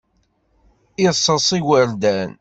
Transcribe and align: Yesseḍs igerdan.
Yesseḍs 1.03 1.49
igerdan. 1.57 2.31